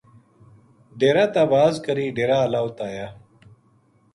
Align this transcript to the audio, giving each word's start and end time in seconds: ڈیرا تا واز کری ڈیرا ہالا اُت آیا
ڈیرا 0.99 1.25
تا 1.33 1.41
واز 1.51 1.73
کری 1.85 2.05
ڈیرا 2.15 2.37
ہالا 2.41 2.59
اُت 2.63 2.77
آیا 2.87 3.07